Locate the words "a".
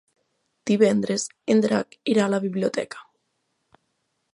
2.27-2.33